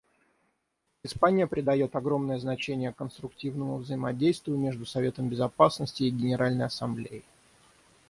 [1.03, 7.23] Испания придает огромное значение конструктивному взаимодействию между Советом Безопасности и Генеральной Ассамблеей.